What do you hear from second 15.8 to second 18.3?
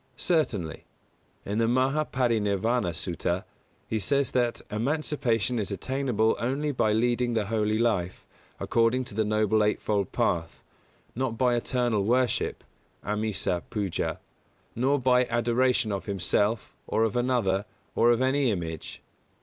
of himself, or of another, or of